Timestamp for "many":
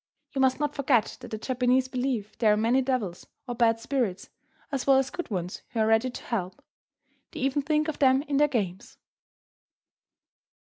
2.57-2.81